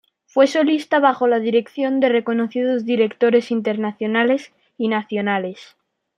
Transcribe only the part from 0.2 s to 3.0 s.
Fue solista bajo la dirección de reconocidos